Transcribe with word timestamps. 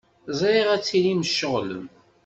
Ẓriɣ 0.39 0.67
ad 0.75 0.83
tilim 0.83 1.21
tceɣlem. 1.23 1.85